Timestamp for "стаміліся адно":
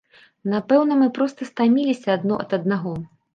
1.51-2.41